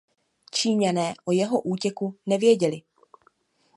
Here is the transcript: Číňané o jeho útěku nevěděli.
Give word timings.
Číňané 0.51 1.13
o 1.25 1.31
jeho 1.31 1.61
útěku 1.61 2.15
nevěděli. 2.25 2.81